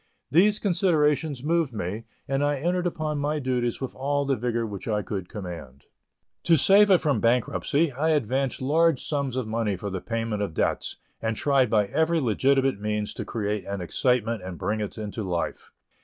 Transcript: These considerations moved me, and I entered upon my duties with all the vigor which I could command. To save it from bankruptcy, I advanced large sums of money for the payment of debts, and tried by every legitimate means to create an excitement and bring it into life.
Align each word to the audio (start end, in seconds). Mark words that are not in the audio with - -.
These 0.31 0.57
considerations 0.57 1.43
moved 1.43 1.73
me, 1.73 2.05
and 2.27 2.43
I 2.43 2.55
entered 2.55 2.87
upon 2.87 3.19
my 3.19 3.37
duties 3.37 3.79
with 3.79 3.93
all 3.93 4.25
the 4.25 4.35
vigor 4.35 4.65
which 4.65 4.87
I 4.87 5.03
could 5.03 5.29
command. 5.29 5.83
To 6.45 6.57
save 6.57 6.89
it 6.89 6.97
from 6.97 7.19
bankruptcy, 7.19 7.91
I 7.91 8.09
advanced 8.09 8.63
large 8.63 9.05
sums 9.05 9.35
of 9.35 9.45
money 9.45 9.75
for 9.75 9.91
the 9.91 10.01
payment 10.01 10.41
of 10.41 10.55
debts, 10.55 10.97
and 11.21 11.35
tried 11.37 11.69
by 11.69 11.85
every 11.85 12.19
legitimate 12.19 12.81
means 12.81 13.13
to 13.13 13.25
create 13.25 13.63
an 13.65 13.79
excitement 13.79 14.41
and 14.41 14.57
bring 14.57 14.79
it 14.79 14.97
into 14.97 15.21
life. 15.21 15.71